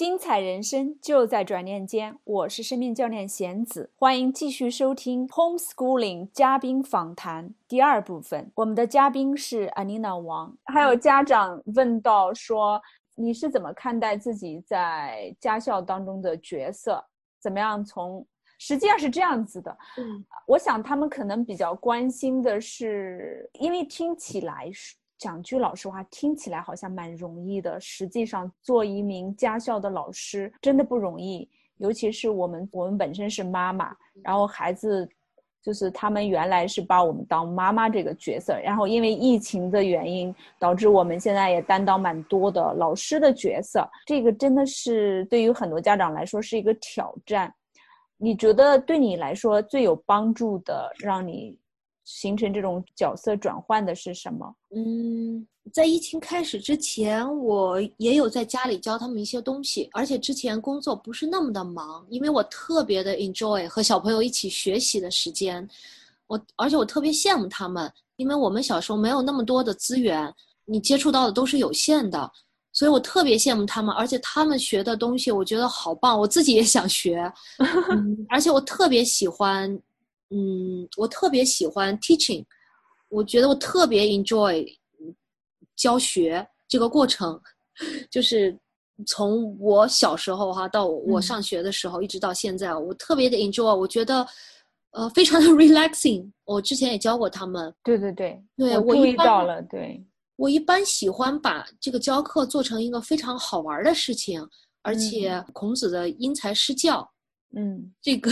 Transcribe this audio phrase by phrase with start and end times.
[0.00, 8.50] 精彩人生就在转念间，我是生命教练贤子，欢迎继续收听 Homeschooling 嘉宾访谈第二部分。
[8.54, 10.56] 我们的嘉宾是 Anina 王。
[10.64, 12.80] 还有家长问到说，
[13.14, 17.04] 你是怎么看待自己在家校当中的角色？
[17.38, 18.26] 怎么样从？
[18.58, 24.96] 实际上是这样子的，嗯，我想他们可能比较关心的是，因为听起来是。
[25.20, 27.78] 讲句老实话，听起来好像蛮容易的。
[27.78, 31.46] 实际上，做一名家校的老师真的不容易，
[31.76, 33.94] 尤其是我们，我们本身是妈妈，
[34.24, 35.06] 然后孩子，
[35.62, 43.86] 就是他们原来是把我们当妈妈这个角色，然后因为疫情的原因，导致我们现在也担当蛮多的老师的角色。
[44.06, 47.52] 这个真的是对于很多家长来说是一个挑战。
[48.16, 51.58] 你觉得对你来说最有帮助的，让你？
[52.12, 54.52] 形成这种角色转换的是什么？
[54.74, 65.66] 嗯，在疫情开始之前，我也有在家里教他们一些东西，而且之前工作不是那么的忙，因为我特别的 enjoy 和小朋友一起学习的时间。
[66.26, 70.32] 我而且我特别羡慕他们，因为我们小时候没有那么多的资源，
[70.64, 72.28] 你接触到的都是有限的，
[72.72, 77.32] 所以我特别羡慕他们，而且他们学的东西我觉得好棒，我自己也想学，
[78.28, 79.80] 而且我特别喜欢。
[80.30, 82.44] 嗯，我特别喜欢 teaching，
[83.08, 84.64] 我觉得我特别 enjoy
[85.76, 87.40] 教学这个过程，
[88.10, 88.56] 就是
[89.06, 94.26] 从我小时候哈到我上学的时候，一直到现在，我特别的 enjoy，我觉得
[94.92, 96.30] 呃非常的 relaxing。
[96.44, 100.04] 我之前也教过他们，对对对，对我注意到了，对
[100.36, 104.46] 我一般喜欢把这个教课做成一个非常好玩的事情，
[104.82, 107.10] 而且孔子的因材施教，
[107.56, 108.30] 嗯，这个。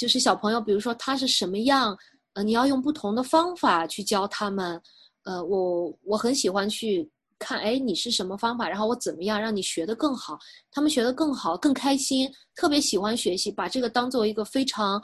[0.00, 1.94] 就是小朋友，比如说他是什么样，
[2.32, 4.80] 呃，你要用不同的方法去教他们，
[5.24, 7.06] 呃，我我很喜欢去
[7.38, 10.38] 看，哎，你是什么方法，然后我怎么样让你学得更好，
[10.70, 15.02] 他们学得更好，更开心，特别喜欢学习，把这个当做一个非常，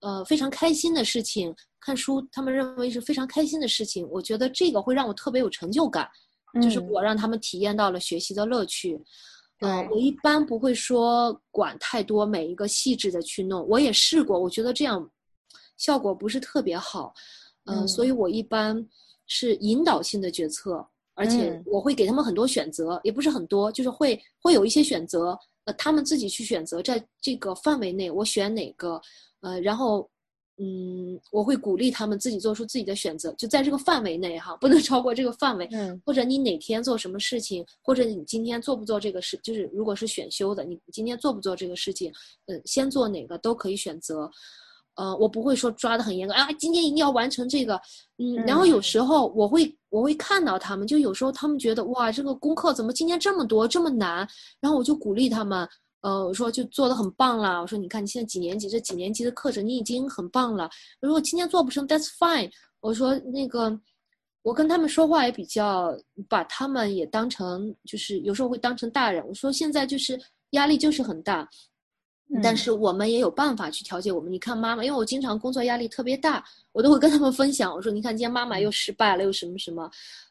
[0.00, 1.54] 呃，非常开心的事情。
[1.78, 6.08] 看书，他们认为是非常开心的事情，我觉得这个会让我特别有成就感，
[6.62, 8.94] 就是我让他们体验到了学习的乐趣。
[8.94, 9.04] 嗯，
[9.90, 13.66] 我一般不会说管太多，每一个细致的去弄。
[13.68, 15.10] 我也试过，我觉得这样
[15.76, 17.12] 效果不是特别好。
[17.64, 18.86] 嗯，所以我一般
[19.26, 29.00] 是引导性的决策，而且我会给他们很多选择，也不是很多，就是会会有一些选择，呃，他们自己去选择，在这个范围内我选哪个，
[29.40, 30.08] 呃，然后。
[30.60, 35.68] 嗯，我会鼓励他们自己做出自己的选择，就在这个范围内哈，不能超过这个范围。
[35.70, 42.12] 嗯，或者你哪天做什么事情，或者你今天做不做这个事，就是如果是选修的，你今天做不做这个事情，
[42.46, 44.28] 嗯，先做哪个都可以选择。
[44.96, 47.80] 呃，我不会说抓得很严格啊，今天一定要完成这个。
[48.18, 54.28] 嗯，然后有时候我会我会看到他们，就有时候他们觉得哇，这个功课怎么今天这么多这么难，
[54.60, 55.68] 然后我就鼓励他们。
[56.00, 57.60] 呃，我说就做的很棒了。
[57.60, 58.68] 我说你看你现在几年级？
[58.68, 60.68] 这几年级的课程你已经很棒了。
[61.00, 62.50] 如果今天做不成，That's fine。
[62.80, 63.78] 我说那个，
[64.42, 65.92] 我跟他们说话也比较
[66.28, 69.26] 把他们也当成，就是有时候会当成大人。
[69.26, 70.18] 我说现在就是
[70.50, 71.48] 压力就是很大，
[72.42, 74.32] 但是我们也有办法去调节我们。
[74.32, 77.74] 你看妈妈，因为我经常工作压力特别大，我都会跟他们分享。
[77.74, 79.90] 我说你看今天妈妈又失败了，又什么什么。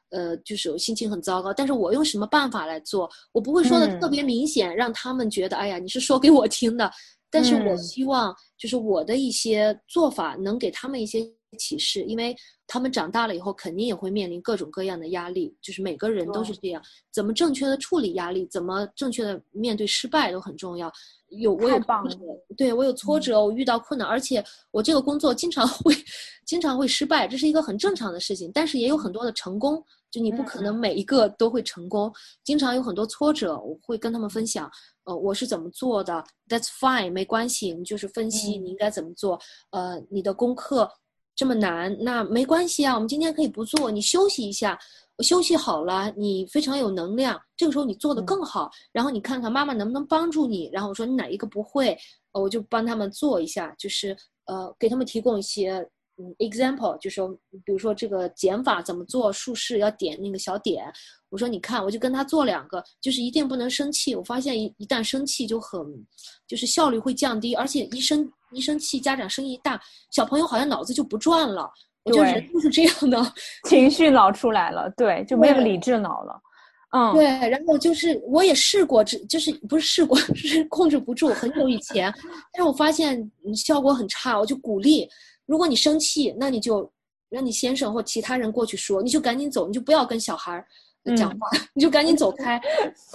[0.10, 3.10] 呃，就是心情很糟糕，但是我用什么办法来做？
[3.34, 6.90] 我不会说的特别明显，让他们觉得，哎呀，你是说给我听的。
[7.30, 12.34] 但是我希望，就是我的一些做法能给他们一些启示，因为
[12.68, 16.82] 他们长大了以后，肯定也会面临各种各样的压力，就是每个人都是这样。
[17.12, 20.90] 怎么正确的处理压力，怎么正确的面对失败都很重要。
[21.30, 22.18] 有我有挫折，
[22.58, 25.96] 对我有挫折，我遇到困难，而且我这个工作经常会，
[26.46, 28.52] 经常会失败，这是一个很正常的事情。
[28.54, 29.84] 但是也有很多的成功。
[30.10, 32.12] 就你不可能每一个都会成功，
[32.42, 34.72] 经常有很多挫折，我会跟他们分享，
[35.04, 39.38] 呃，我是怎么做的，That's fine，没关系，你就是分析你应该怎么做，
[39.72, 40.90] 呃，你的功课
[41.36, 44.80] 这么难，那没关系啊，我们今天可以不做，你休息一下，
[45.24, 51.98] 休息好了，你非常有能量，这个时候你做的更好，然后你看看妈妈能不能帮助你，然后我说你哪一个不会，
[52.34, 54.16] 我就帮他们做一下，就是
[54.46, 55.88] 呃，给他们提供一些。
[56.20, 57.30] 嗯，example 就说，
[57.64, 60.92] 比如说这个减法怎么做，竖式要点那个小点。
[61.30, 64.16] 我说你看，我就跟他做两个，就是一定不能生气。
[64.16, 65.80] 我发现一一旦生气就很，
[66.48, 69.80] 就是效率会降低，而且一生一生气，家长声音一大，
[70.10, 71.72] 小朋友好像脑子就不转了。
[72.08, 73.34] 我觉得人都是这样的，
[73.68, 76.42] 情绪脑出来了，对，就没有理智脑了。
[76.92, 77.26] 嗯，对。
[77.50, 82.12] 然后就是我也试过，这就是不是试过， 是控制不住，很久以前，
[82.54, 85.08] 但是我发现效果很差，我就鼓励。
[85.46, 86.90] 如果你生气，那你就
[87.30, 90.66] 让你先生或其他人过去说，你就赶紧走，你就不要跟小孩儿，
[91.16, 92.60] 讲话， 你就赶紧走开。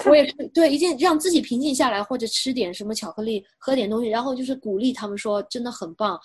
[0.05, 6.19] 我也是，对，一定让自己平静下来，或者吃点什么巧克力，喝点东西，然后就是鼓励他们说真的很棒，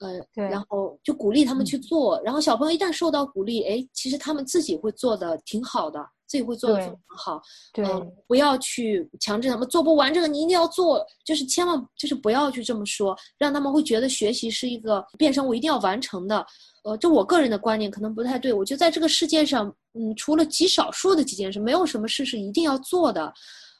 [0.00, 2.20] 呃，然后就鼓励他们去做。
[2.22, 6.04] 然后小朋友一旦受到鼓励，哎，其实他们自己会做的挺好的。
[6.28, 7.40] 自己会做的非常好，
[7.78, 16.44] 嗯，不要去强制他们做不完这个，你一定要做，就是千万就是不要去这么说，让他们会觉得学习是一个变成我一定要完成的，
[16.82, 23.32] 呃，这我个人的观念可能不太对，我觉得在这个世界上，嗯，除了极少数的几件事，没有什么事是一定要做的。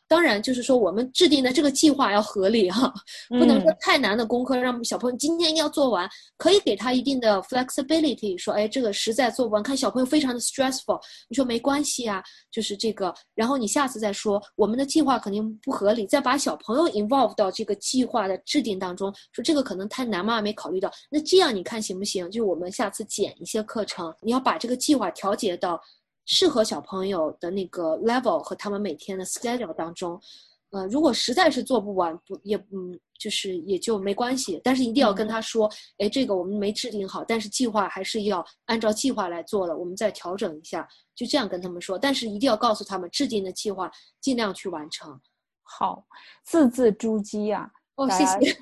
[0.08, 2.92] 当然，就是说我们制定的这个计划要合理哈，
[3.28, 22.30] 不能说太难的功课让小朋友今天一定要做完，可以给他一定的 flexibility，说哎，这个实在做不完，看小朋友非常的 stressful，你说没关系啊，就是这个，然后你下次再说，我们的计划肯定不合理，再把小朋友 involve 到这个计划的制定当中，说这个可能太难嘛，没考虑到，那这样你看行不行？
[22.30, 25.80] 就我们下次减一些课程，你要把这个计划调节到。
[26.26, 30.20] 适合小朋友的那个 level 和他们每天的 schedule 当中，
[30.70, 34.61] 呃，如果实在是做不完，不也嗯，就是也就没关系。
[34.64, 41.96] 但是一定要跟他说，哎，这个我们没制定好，但是计划还是要按照计划来做的，我们再调整一下，就这样跟他们说。
[41.96, 43.90] 但是一定要告诉他们，制定的计划
[44.20, 45.19] 尽量去完成。
[45.62, 46.05] 好，
[46.44, 47.70] 字字珠玑呀。
[47.96, 48.56] 哦，谢谢，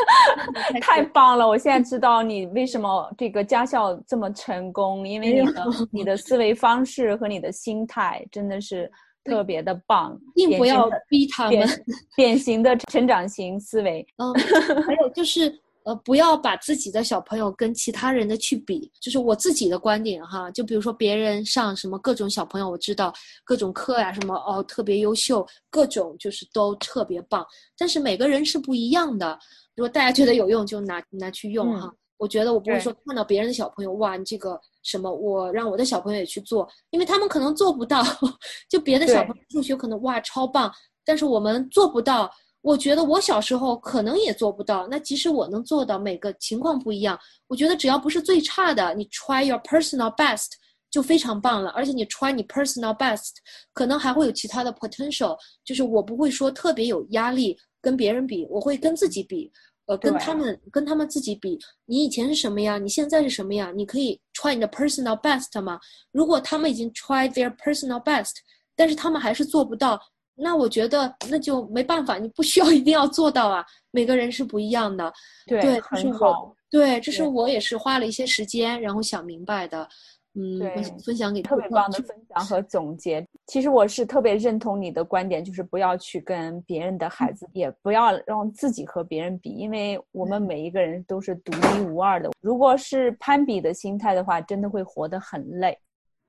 [0.80, 1.46] 太棒了！
[1.46, 8.90] 我现在知道你为什么这个家校这么成功，因为你的你的思维方式和你的心态真的是
[9.24, 11.68] 特别的棒，并不要逼他们，
[12.16, 14.06] 典型的成长型思维。
[14.16, 14.32] 嗯，
[14.84, 15.58] 还有就是。
[15.84, 20.50] 呃，不要把自己的小朋友跟其他人的去比，就是我自己的观点哈。
[20.50, 23.12] 就比如说别人上什么各种小朋友，我知道
[23.44, 27.44] 各种课呀，什么哦特别优秀，各种就是都特别棒。
[27.76, 29.38] 但是每个人是不一样的，
[29.74, 31.92] 如果大家觉得有用，就拿拿去用哈。
[32.16, 38.04] 我觉得我不会说看到别人的小朋友，哇，你这个什么，我让我的小朋友也去做，因为他们可能做不到。
[38.70, 40.72] 就别的小朋友数学可能哇超棒，
[41.04, 42.30] 但是我们做不到。
[42.62, 47.18] 我觉得我小时候可能也做不到，那即使我能做到，每个情况不一样。
[47.48, 50.46] 我觉得只要不是最差的，你 try your personal best
[50.88, 51.70] 就非常棒了。
[51.70, 53.32] 而且你 try 你 personal best，
[53.72, 55.36] 可能还会有其他的 potential。
[55.64, 59.50] 就是我不会说特别有压力跟别人比，我会跟自己比，
[59.86, 61.58] 呃，跟他们跟他们自己比。
[61.86, 62.78] 你以前是什么呀？
[62.78, 63.72] 你现在是什么呀？
[63.74, 65.80] 你可以 try 你的 personal best 吗？
[66.12, 68.34] 如果他们已经 try their personal best，
[68.76, 70.00] 但是他们还是做不到。
[70.34, 73.64] 那我觉得那就没办法，你不需要 一定要做到啊。
[73.90, 75.12] 每个人是不一样的，
[75.46, 76.54] 对，很好。
[76.70, 79.88] 对，这是我也是花了一些时间，然后想明白的。
[80.34, 80.58] 嗯，
[81.04, 83.22] 分享给特别棒的分享和总结。
[83.48, 92.30] 其实我是特别认同你的观点，就是不要去跟别人的孩子，也不要让自己和别人比，因为我们每一个人都是独一无二的。
[92.40, 95.78] 如果是攀比的心态的话，真的会活得很累。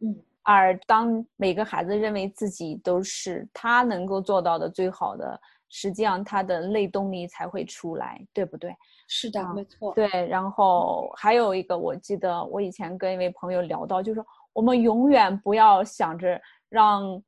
[0.01, 0.13] 嗯。
[0.43, 8.75] 而当每个孩子认为自己都是他能够做到的最好的，实际上他的内动力才会出来，对不对？
[9.07, 9.93] 是的，没错。
[9.93, 14.23] 对，然后还有一个，我记得我以前跟一位朋友聊到，就是
[14.53, 17.21] 我们永远不要想着让。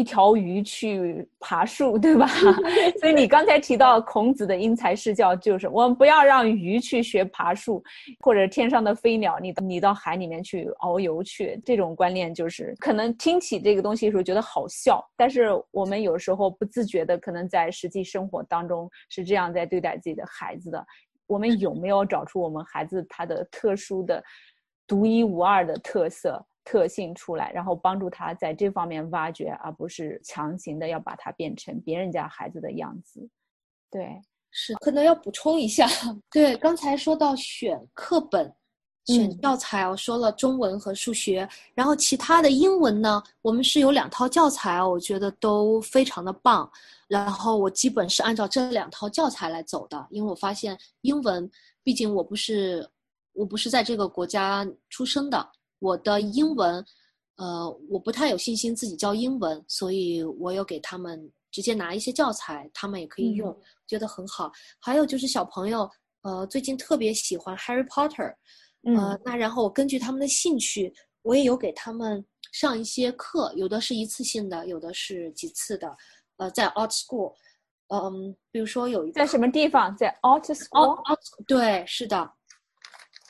[0.00, 2.26] 一条鱼去爬树，对吧？
[2.98, 7.84] 所以你刚才提到孔子的因材施教，就是我们不要让鱼去学爬树，
[8.20, 11.60] 或者天上的飞鸟，你你到海里面去遨游去。
[11.66, 20.82] 这种观念就是可能听起这个东西的时候觉得好笑，但是我们有时候不自觉的，可能在实际生活当中是这样在对待自己的孩子的。
[21.26, 24.24] 我们有没有找出我们孩子他的特殊的、
[24.86, 26.44] 独一无二的特色？
[26.64, 33.28] 特性出来，然后帮助他在这方面挖掘，而不是强行的要把他变成别人家孩子的样子。
[33.90, 35.88] 对，是可能要补充一下。
[36.30, 38.54] 对，刚才说到选课本、
[39.06, 46.70] 选教材，我说了中文和数学，然后其他的英文呢，我们是有两套教材，我觉得都非常的棒。
[47.08, 51.50] 然后我基本是按照这两套教材来走的，因为我发现英文，
[51.82, 52.88] 毕竟我不是
[53.32, 55.50] 我不是在这个国家出生的。
[55.80, 56.84] 我的英文，
[57.36, 63.54] 呃，我不太有信心自己教英文，所以我有给他们直接拿一些教材，他们也可以用，
[63.86, 64.52] 觉得很好。
[64.78, 65.90] 还有就是小朋友，
[66.22, 68.32] 呃，最近特别喜欢 Harry Potter，
[68.96, 75.96] 呃，那然后我根据他们的兴趣，我也有给他们上一些课，有的是一次性的，有的是几次的。
[76.36, 77.34] 呃，在 Art School，
[77.88, 81.02] 嗯，比如说有一个在什么地方，在 Art School，
[81.46, 82.30] 对，是的。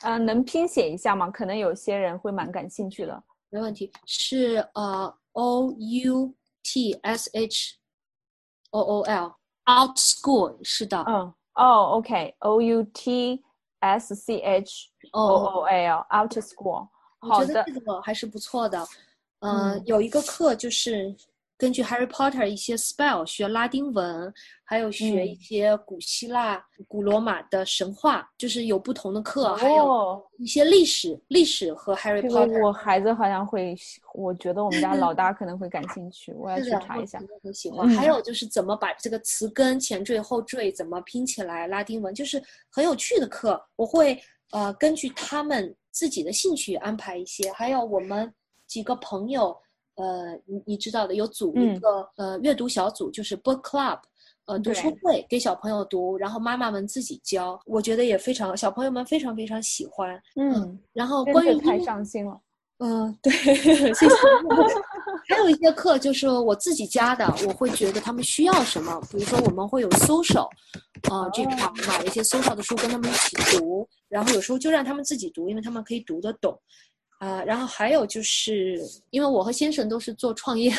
[0.03, 1.29] 呃，能拼写一下吗？
[1.29, 3.23] 可能有些人会蛮感兴趣的。
[3.49, 7.77] 没问题，是呃，O U T S H
[8.71, 11.03] O O L，Out School，是的。
[11.07, 13.43] 嗯，哦，OK，O U T
[13.79, 16.87] S C H O O L，Out School。
[17.19, 18.79] 我觉得这个还是不错的。
[19.39, 21.13] 呃，嗯有一个课就是
[21.61, 32.65] 根据 Harry Potter 一些 spell 学拉丁文，还有学一嗯些古希腊、古罗马的神话，就是有不同的课，还有哦，一些历史，历史和 Harry Potter。
[32.65, 33.75] 我孩子好像会，
[34.15, 37.87] 我觉得我们家老大可能会感兴趣，我要，去查一下很喜欢。
[37.87, 42.41] 嗯还有就是怎么把这个词根前缀后缀怎么拼起来，拉丁文就是
[42.71, 43.63] 很有趣的课。
[43.75, 47.51] 我会呃根据他们自己的兴趣安排一些。
[47.51, 48.33] 还有我们
[48.65, 49.55] 几个朋友，
[49.95, 53.99] 呃，你你知道的，有组一嗯个、呃阅读小组，就是 book club。
[54.45, 60.19] 呃，读书会给小朋友读，然后妈妈们自己教，我觉得也非常，小朋友们非常非常喜欢。
[60.35, 62.37] 嗯，然后关于太英上心了。
[62.79, 64.15] 嗯，对， 谢谢。
[65.29, 70.49] 还有一些课就是我自己加的，我会觉得他们需要什么，比如说我们会有 social，
[71.09, 76.59] 呃，这块买一些 social 的书跟他们一起读，然后有时候就让他们自己读，因为他们可以读得懂。
[77.21, 80.73] 啊、然后还有就是，因为我和先生都是做创业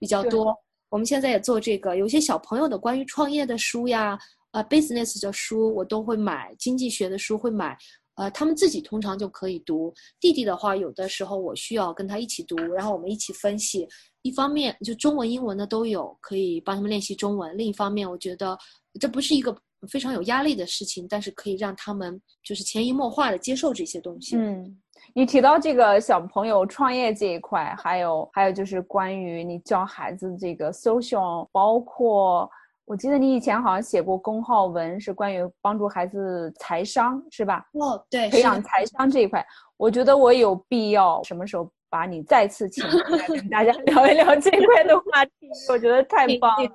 [0.00, 0.52] 比较多，
[0.88, 4.18] 我们现在也做这个，有些小朋友的关于创业的书呀，
[4.50, 7.78] 呃，business 的书我都会买，经济学的书会买，
[8.16, 9.94] 呃，他们自己通常就可以读。
[10.18, 13.86] 弟弟的话，有的时候我需要跟他一起读，然后我们一起分析。
[14.22, 18.58] 一方面就中文、英文的都有，可以帮他们练习中文；另一方面，我觉得
[19.00, 19.56] 这不是一个
[19.88, 24.36] 非常有压力的事情，但是可以让他们就是潜移默化的接受这些东西。
[24.36, 24.76] 嗯，
[25.14, 32.48] 你提到这个小朋友创业这一块，还有还有就是关于你教孩子这个 social，包括
[32.84, 37.64] 我记得你以前好像写过公号文，是关于帮助孩子财商，是吧？
[37.72, 39.44] 哦，对，培养财商这一块，
[39.76, 45.32] 我觉得我有必要什么时候把你再次请出来跟大家 聊一聊这一块的话题，
[45.68, 46.70] 我觉得太 棒了。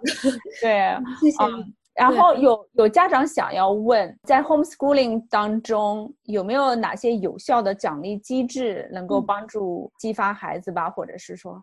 [0.62, 1.38] 对， 谢谢。
[1.93, 11.62] 然后有有家长想要问，在 homeschooling 当中有没有哪些有效的奖励机制能够嗯帮助激发孩子吧，或者是说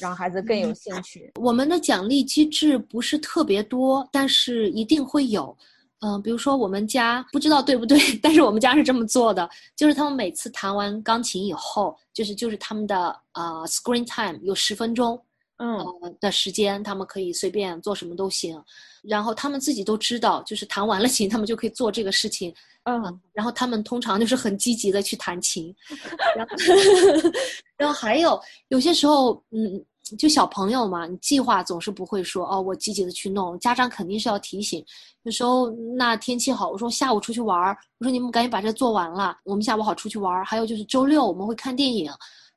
[0.00, 1.30] 让孩子更有兴趣？
[1.40, 5.56] 我们的奖励机制不是特别多，但是一定会有。
[6.00, 15.20] 嗯、比如说我们家不知道对不对， 但是我们家是这么做的，就是他们每次弹完钢琴以后，就是就是他们的呃 screen time 有十分钟，
[15.58, 18.60] 嗯呃的时间，他们可以随便做什么都行。
[19.02, 22.52] 然后他们自己都知道，就是弹完了琴，他们就可以做这个事情。
[22.84, 25.74] 嗯然后他们通常就是很积极的去弹琴，
[26.34, 26.56] 然后
[27.76, 29.84] 然后还有有些时候，嗯，
[30.16, 34.82] 就小朋友嘛，你计划总是不会说哦，我积极的去弄，家长肯定是要提醒。
[35.24, 40.42] 有时候那天气好，我说下午出去玩儿，我说你们赶紧把这做完了，我们下午好出去玩儿。
[40.44, 42.10] 还有就是周六我们会看电影，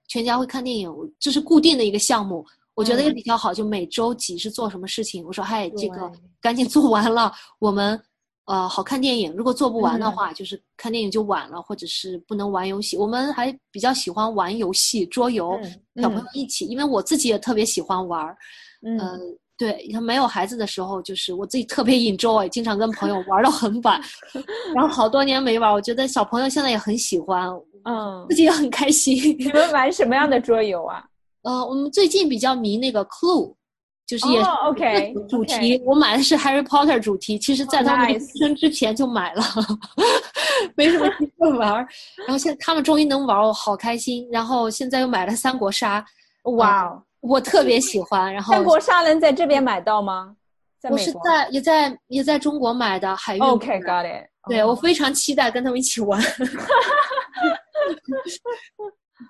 [0.07, 0.89] 全家会看电影，
[1.19, 2.45] 这是固定的一个项目。
[2.73, 5.25] 我觉得也嗯比较好，就每周几是做什么事情。
[5.25, 6.11] 我说嗨，这个
[6.41, 7.99] 赶紧做完了，我们
[8.45, 9.33] 呃好看电影。
[9.33, 12.97] 如果做不完的嗯话，就是看电影就晚了，或者是不能玩游戏。
[12.97, 15.51] 我们还比较喜欢玩游戏、桌游，
[15.95, 18.35] 嗯小朋友一起，因为我自己也特别喜欢玩儿。
[18.83, 19.19] 嗯呃，
[19.57, 24.01] 对，他没有孩子的时候，就是我自己特别 enjoy，经常跟朋友玩到很晚，
[24.73, 27.47] 然后好多年没玩，我觉得小朋友现在也很喜欢，
[27.83, 29.35] 嗯自，己也很开心。
[29.37, 31.03] 你们玩什么样的桌游啊？
[31.43, 33.55] 呃，我们最近比较迷那个 Clue，
[34.05, 35.81] 就是也，OK，主题。
[35.85, 39.43] 我买的是 Harry Potter 主题，其实在他们出生之前就买了，
[40.75, 41.87] 没什么机会玩儿。
[42.27, 44.27] 然后现在他们终于能玩儿，我好开心。
[44.31, 46.05] 然后现在又买了三国杀，
[46.43, 48.31] 哇哦，我特别喜欢。
[48.33, 50.35] 然后三国杀能在这边买到吗？
[50.89, 53.53] 我是在也在也在中国买的海运过来。
[53.53, 54.27] ？OK，got it。
[54.49, 56.19] 对我非常期待跟他们一起玩。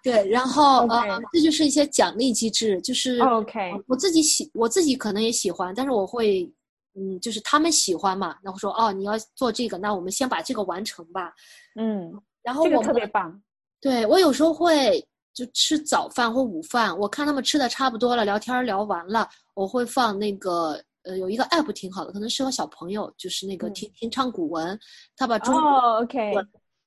[0.03, 6.51] 对，然后呃，这就是一些奖励机制，就是哦 OK，我自己喜，我自己可能也喜欢，但是我会，
[6.95, 11.31] 嗯，就是他们喜欢嘛，然后说哦，你要做这个，那我们先把这个完成吧。
[11.79, 13.41] 嗯，然后我们特别棒。
[13.79, 15.03] 对我有时候会
[15.33, 23.73] 就吃早饭或午饭，我看他们吃的差不多了，聊天聊完了，我会放那个呃有一个 app 挺好的，可能适合小朋友，就是那个嗯。
[23.73, 24.79] 听听唱古文，
[25.15, 26.31] 他把中文哦，OK，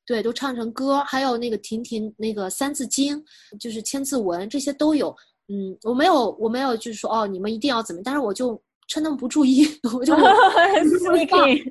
[0.07, 3.17] 对，都唱成歌，还有那个婷婷那个《三字经》，
[3.59, 5.15] 就是千字文，这些都有。
[5.49, 11.63] 嗯，我没有，我没有，就是说哦，你们一定要怎么，但是我就趁他们不注意， 我就 Sneaking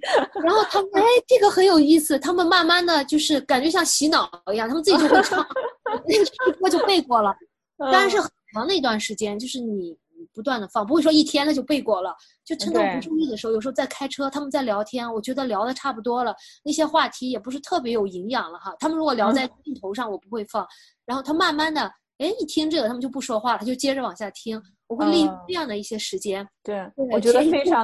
[0.44, 5.46] 然后他们哎，这个很有意思，他们慢慢的就是感觉像洗脑一样，他们自己就会唱，
[6.08, 7.36] 那个歌就背过了。
[7.78, 9.98] 当然是很长的一段时间，就是你
[10.34, 18.74] 不断的放，不会说一天他就背过了，就趁他们不注意的时候，有时候在开车，他们在聊天，我觉得聊的差不多了，那些话题也不是特别有营养了哈。
[18.80, 20.66] 他们如果聊在镜头上，我不会放，
[21.06, 21.82] 然后他慢慢的，
[22.18, 24.62] 哎，一听这个，他们就不说话了，他就接着往下听。
[24.88, 27.84] 我会利用嗯这样的一些时间，对，对我觉得非常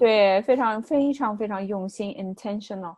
[0.00, 2.94] 对，非常非常非常用心，intentional。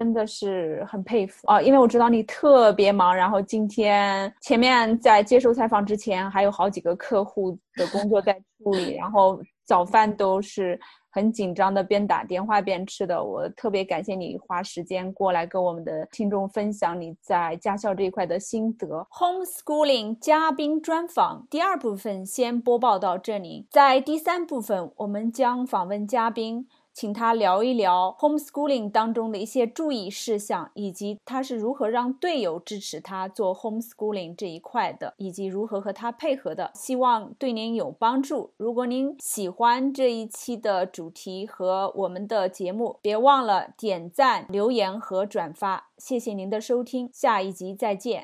[0.00, 1.60] 真的是很佩服啊！
[1.60, 10.80] 因为我知道你特别忙，然后今天前面在接受采访之前还有好几个客户的工作在处理，然后早饭都是
[11.10, 13.22] 很紧张的，边打电话边吃的。
[13.22, 19.06] 我特别感谢你花时间过来跟我们的听众分享你在家校这一块的心得。
[19.10, 26.66] Homeschooling 嘉宾专访第二部分先播报到这里，在第三部分我们将访问嘉宾。
[26.92, 36.70] 请他聊一聊 homeschooling 当中的一些注意事项，以及他是如何让队友支持他做 homeschooling 这一块的，以及如何和他配合的。
[36.74, 38.50] 希望对您有帮助。
[38.56, 45.88] 如果您喜欢这一期的主题和我们的节目，别忘了点赞、留言和转发。
[45.96, 48.18] 谢谢您的收听，下一集再见。